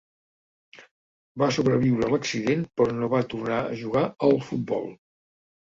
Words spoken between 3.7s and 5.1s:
jugar al futbol.